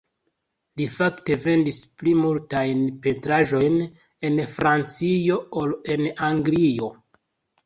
[0.79, 3.77] Li fakte vendis pli multajn pentraĵojn
[4.31, 6.91] en Francio ol en Anglio.